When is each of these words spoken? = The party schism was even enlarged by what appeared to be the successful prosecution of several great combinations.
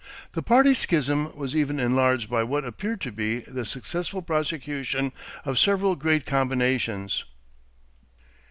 = 0.19 0.31
The 0.33 0.41
party 0.41 0.73
schism 0.73 1.31
was 1.37 1.55
even 1.55 1.79
enlarged 1.79 2.27
by 2.27 2.41
what 2.41 2.65
appeared 2.65 3.01
to 3.01 3.11
be 3.11 3.41
the 3.41 3.63
successful 3.63 4.23
prosecution 4.23 5.13
of 5.45 5.59
several 5.59 5.95
great 5.95 6.25
combinations. 6.25 7.23